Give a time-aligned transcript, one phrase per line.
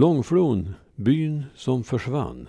[0.00, 2.48] Långflon, byn som försvann.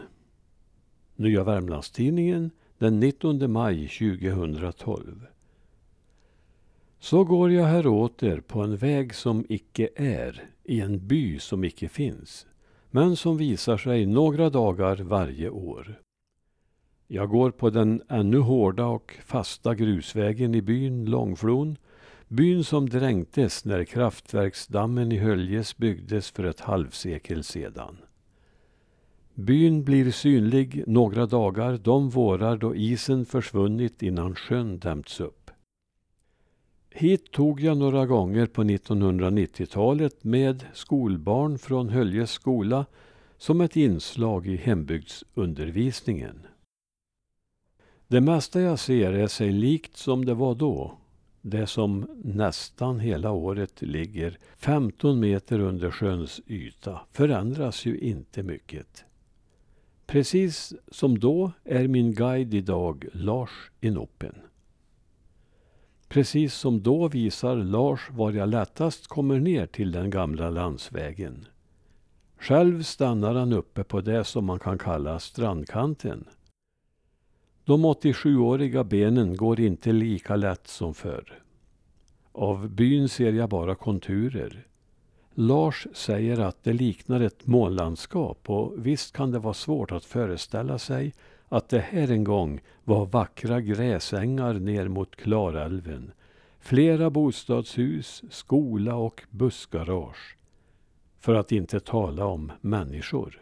[1.16, 5.26] Nya Värmlandstidningen den 19 maj 2012.
[7.00, 11.64] Så går jag här åter på en väg som icke är, i en by som
[11.64, 12.48] icke finns,
[12.92, 16.02] men som visar sig några dagar varje år.
[17.08, 21.78] Jag går på den ännu hårda och fasta grusvägen i byn Långflon,
[22.32, 27.98] byn som dränktes när kraftverksdammen i Höljes byggdes för ett halvsekel sedan.
[29.34, 35.52] Byn blir synlig några dagar de vårar då isen försvunnit innan sjön dämts upp.
[36.90, 42.86] Hit tog jag några gånger på 1990-talet med skolbarn från Höljes skola
[43.38, 46.48] som ett inslag i hembygdsundervisningen.
[48.08, 50.98] Det mesta jag ser är sig likt som det var då.
[51.42, 59.06] Det som nästan hela året ligger 15 meter under sjöns yta förändras ju inte mycket.
[60.08, 64.36] Precis som då är min guide idag Lars i Noppen.
[66.08, 71.46] Precis som då visar Lars var jag lättast kommer ner till den gamla landsvägen.
[72.38, 76.28] Själv stannar han uppe på det som man kan kalla strandkanten.
[77.66, 81.42] De 87-åriga benen går inte lika lätt som förr.
[82.32, 84.66] Av byn ser jag bara konturer.
[85.34, 90.80] Lars säger att det liknar ett månlandskap och visst kan det vara svårt att föreställa
[90.80, 91.14] sig
[91.50, 96.12] att det här en gång var vackra gräsängar ner mot Klarälven.
[96.60, 100.38] Flera bostadshus, skola och bussgarage.
[101.20, 103.42] För att inte tala om människor.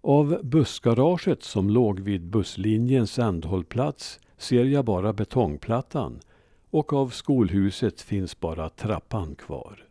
[0.00, 6.20] Av bussgaraget som låg vid busslinjens ändhållplats ser jag bara betongplattan
[6.70, 9.88] och av skolhuset finns bara trappan kvar.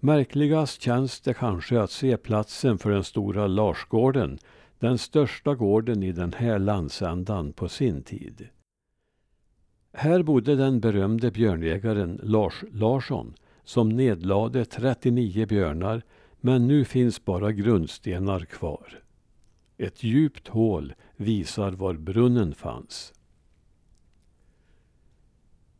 [0.00, 4.38] Märkligast känns det kanske att se platsen för den stora Larsgården,
[4.78, 8.48] den största gården i den här landsändan på sin tid.
[9.92, 16.02] Här bodde den berömde björnjägaren Lars Larsson som nedlade 39 björnar
[16.40, 19.02] men nu finns bara grundstenar kvar.
[19.78, 23.12] Ett djupt hål visar var brunnen fanns.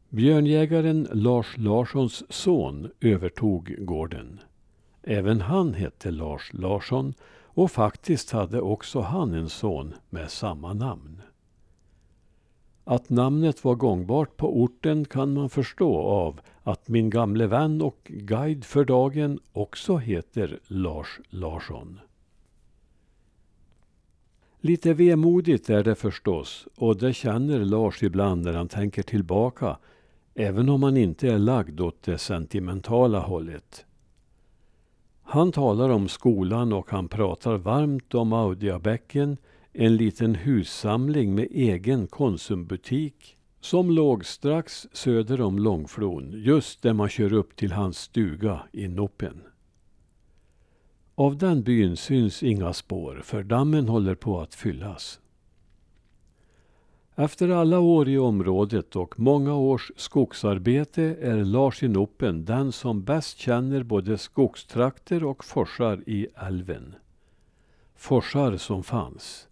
[0.08, 4.40] Björnjägaren Lars Larssons son övertog gården.
[5.02, 11.22] Även han hette Lars Larsson och faktiskt hade också han en son med samma namn.
[12.84, 17.98] Att namnet var gångbart på orten kan man förstå av att min gamle vän och
[18.04, 22.00] guide för dagen också heter Lars Larsson.
[24.60, 29.78] Lite vemodigt är det förstås och det känner Lars ibland när han tänker tillbaka
[30.34, 33.84] även om han inte är lagd åt det sentimentala hållet.
[35.22, 39.36] Han talar om skolan och han pratar varmt om Audiabäcken,
[39.72, 43.35] en liten hussamling med egen Konsumbutik
[43.66, 48.88] som låg strax söder om Långflon, just där man kör upp till hans stuga i
[48.88, 49.42] Noppen.
[51.14, 55.20] Av den byn syns inga spår, för dammen håller på att fyllas.
[57.14, 63.04] Efter alla år i området och många års skogsarbete är Lars i Noppen den som
[63.04, 66.94] bäst känner både skogstrakter och forsar i älven.
[67.96, 69.45] Forsar som fanns.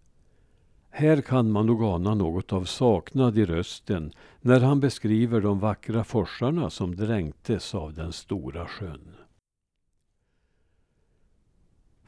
[0.97, 4.11] Här kan man nog ana något av saknad i rösten
[4.41, 9.15] när han beskriver de vackra forsarna som dränktes av den stora sjön.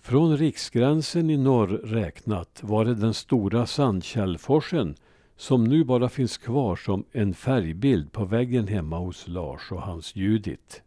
[0.02, 4.96] Från riksgränsen i norr räknat var det den stora Sandkällforsen
[5.36, 10.16] som nu bara finns kvar som en färgbild på väggen hemma hos Lars och hans
[10.16, 10.82] Judit.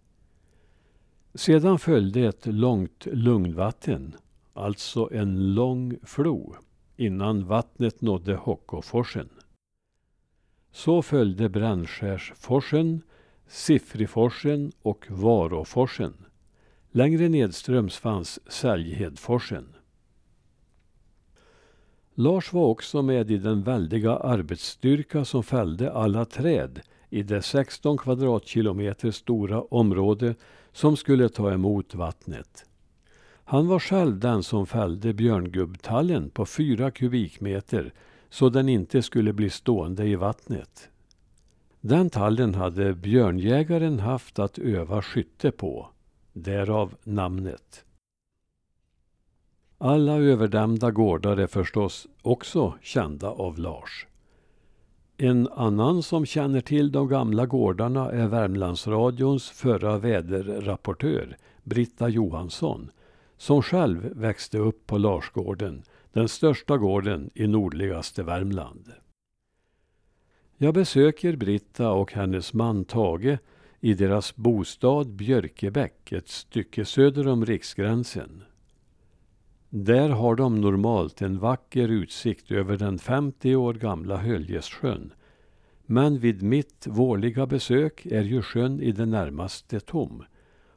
[1.34, 4.16] Sedan följde ett långt lugnvatten,
[4.54, 6.56] alltså en lång flo,
[7.00, 9.28] innan vattnet nådde Hockoforsen.
[10.72, 13.02] Så följde Brännskärsforsen,
[13.46, 16.12] Siffriforsen och Varåforsen.
[16.90, 19.76] Längre nedströms fanns Säljhedforsen.
[22.14, 26.80] Lars var också med i den väldiga arbetsstyrka som fällde alla träd
[27.10, 30.34] i det 16 kvadratkilometer stora område
[30.72, 32.69] som skulle ta emot vattnet.
[33.50, 37.92] Han var själv den som fällde björngubbtallen på fyra kubikmeter
[38.28, 40.88] så den inte skulle bli stående i vattnet.
[41.80, 45.88] Den tallen hade björnjägaren haft att öva skytte på,
[46.32, 47.84] därav namnet.
[49.78, 54.06] Alla överdämda gårdar är förstås också kända av Lars.
[55.16, 62.90] En annan som känner till de gamla gårdarna är Värmlandsradions förra väderrapportör Britta Johansson
[63.40, 65.82] som själv växte upp på Larsgården,
[66.12, 68.92] den största gården i nordligaste Värmland.
[70.56, 73.38] Jag besöker Britta och hennes man Tage
[73.80, 78.42] i deras bostad Björkebäck ett stycke söder om riksgränsen.
[79.68, 85.12] Där har de normalt en vacker utsikt över den 50 år gamla Höljesjön.
[85.86, 90.24] Men vid mitt vårliga besök är ju sjön i det närmaste tom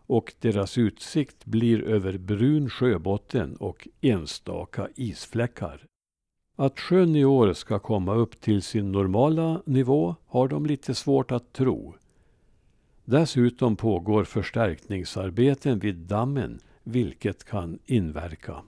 [0.07, 5.85] och deras utsikt blir över brun sjöbotten och enstaka isfläckar.
[6.55, 11.31] Att sjön i år ska komma upp till sin normala nivå har de lite svårt
[11.31, 11.95] att tro.
[13.05, 18.61] Dessutom pågår förstärkningsarbeten vid dammen vilket kan inverka.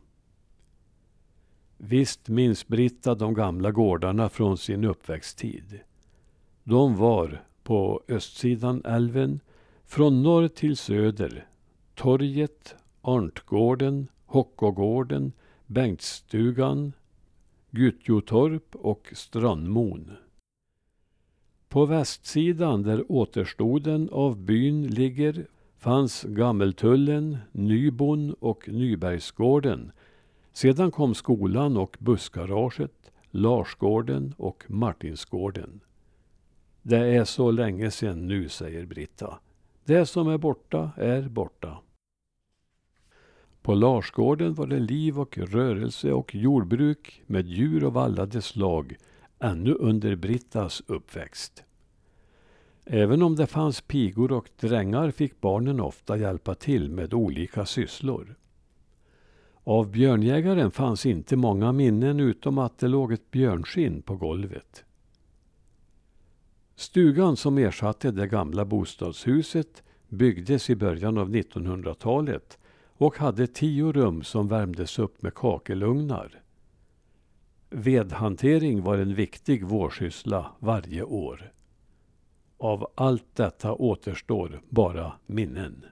[1.78, 5.80] Visst minns Britta de gamla gårdarna från sin uppväxttid.
[6.64, 9.40] De var på östsidan älven,
[9.86, 11.48] från norr till söder,
[11.96, 15.32] torget, Arntgården, Hockogården,
[15.66, 16.94] Bengtsstugan,
[17.70, 20.12] Gyttjotorp och Strandmon.
[21.70, 25.48] På västsidan där återstoden av byn ligger
[25.78, 29.92] fanns Gammeltullen, Nybon och Nybergsgården
[30.56, 35.80] sedan kom skolan och bussgaraget, Larsgården och Martinsgården.
[36.82, 39.40] Det är så länge sedan nu, säger Britta.
[39.88, 41.78] Det som är borta är borta.
[43.62, 48.96] På Larsgården var det liv och rörelse och jordbruk med djur av alla de slag
[49.40, 51.64] ännu under Brittas uppväxt.
[52.86, 58.36] Även om det fanns pigor och drängar fick barnen ofta hjälpa till med olika sysslor.
[59.64, 64.86] Av björnjägaren fanns inte många minnen utom att det låg ett björnskinn på golvet.
[66.76, 72.58] Stugan som ersatte det gamla bostadshuset byggdes i början av 1900-talet
[72.98, 76.42] och hade tio rum som värmdes upp med kakelugnar.
[77.70, 81.52] Vedhantering var en viktig vårsyssla varje år.
[82.58, 85.86] Av allt detta återstår bara minnen.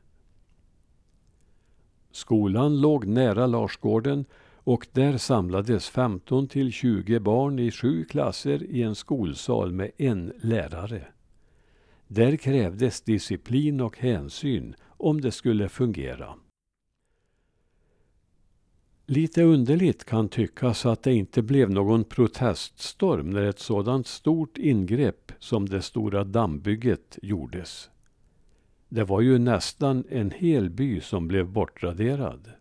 [2.12, 4.26] Skolan låg nära Larsgården
[4.63, 10.33] och där samlades 15 till 20 barn i sju klasser i en skolsal med en
[10.42, 11.07] lärare.
[12.07, 16.36] Där krävdes disciplin och hänsyn om det skulle fungera.
[19.06, 25.31] Lite underligt kan tyckas att det inte blev någon proteststorm när ett sådant stort ingrepp
[25.39, 27.89] som det stora dammbygget gjordes.
[28.89, 32.51] Det var ju nästan en hel by som blev bortraderad.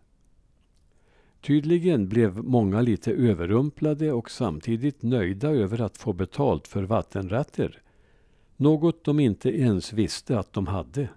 [1.43, 7.81] Tydligen blev många lite överrumplade och samtidigt nöjda över att få betalt för vattenrätter.
[8.57, 11.09] Något de inte ens visste att de hade.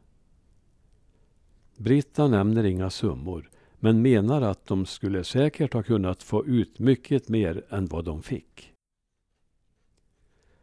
[1.77, 7.29] Britta nämner inga summor men menar att de skulle säkert ha kunnat få ut mycket
[7.29, 8.73] mer än vad de fick.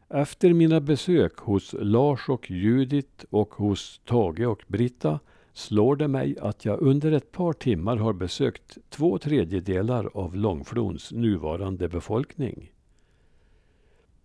[0.10, 5.20] Efter mina besök hos Lars och Judit och hos Tage och Britta
[5.54, 11.12] slår det mig att jag under ett par timmar har besökt två tredjedelar av Långflons
[11.12, 12.72] nuvarande befolkning.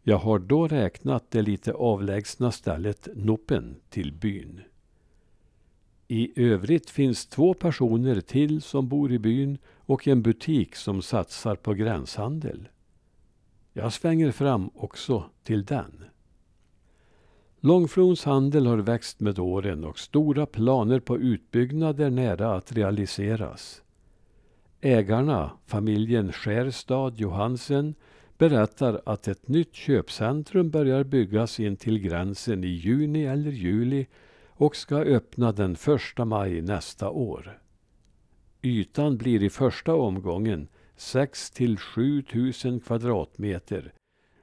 [0.03, 4.61] Jag har då räknat det lite avlägsna stället Noppen till byn.
[6.09, 11.57] I övrigt finns två personer till som bor i byn och en butik som satsar
[11.57, 12.69] på gränshandel.
[13.73, 16.05] Jag svänger fram också till den.
[17.61, 23.83] Långflons handel har växt med åren och stora planer på utbyggnad är nära att realiseras.
[24.81, 27.95] Ägarna, familjen Skärstad Johansen,
[28.39, 34.07] berättar att ett nytt köpcentrum börjar byggas in till gränsen i juni eller juli
[34.49, 35.73] och ska öppna den
[36.19, 37.59] 1 maj nästa år.
[38.63, 42.25] Ytan blir i första omgången 6 till 7
[42.65, 43.93] 000 kvadratmeter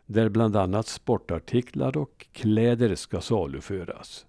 [0.06, 4.26] där bland annat sportartiklar och kläder ska saluföras.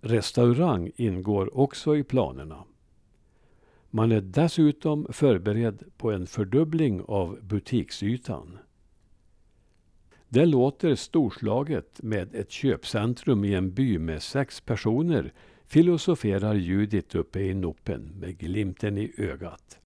[0.00, 2.64] Restaurang ingår också i planerna.
[3.90, 8.58] Man är dessutom förberedd på en fördubbling av butiksytan.
[10.28, 15.32] Det låter storslaget med ett köpcentrum i en by med sex personer
[15.66, 19.81] filosoferar Judit uppe i noppen med glimten i ögat.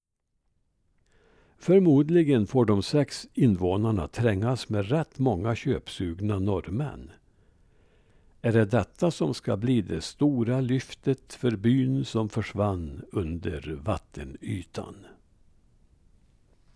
[1.59, 7.11] Förmodligen får de sex invånarna trängas med rätt många köpsugna norrmän.
[8.43, 14.95] Är det detta som ska bli det stora lyftet för byn som försvann under vattenytan?